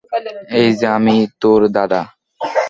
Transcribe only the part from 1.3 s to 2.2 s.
তোর দাদা।